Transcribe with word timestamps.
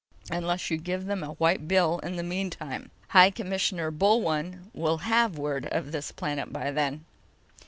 Unless 0.31 0.71
you 0.71 0.77
give 0.77 1.05
them 1.05 1.21
a 1.21 1.33
white 1.33 1.67
bill 1.67 1.99
in 1.99 2.15
the 2.15 2.23
meantime. 2.23 2.89
High 3.09 3.29
Commissioner 3.29 3.91
Bullone 3.91 4.71
will 4.73 4.97
have 5.05 5.37
word 5.37 5.67
of 5.67 5.91
this 5.91 6.11
planet 6.11 6.51
by 6.51 6.71
then. 6.71 7.05